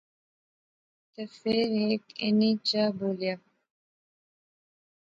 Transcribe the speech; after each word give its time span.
تے 1.11 1.21
فیر 1.39 1.67
ہیک 1.79 2.03
انیں 2.25 2.57
چا 2.67 2.83
بولیا 2.97 3.35